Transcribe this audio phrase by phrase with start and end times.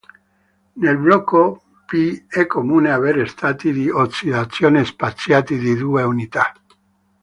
[0.77, 6.51] Nel blocco p è comune avere stati di ossidazione spaziati di due unità.